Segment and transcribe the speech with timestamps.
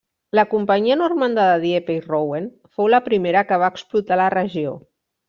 [0.37, 2.47] La companyia normanda de Dieppe i Rouen
[2.79, 4.73] fou la primera que va explotar la regió.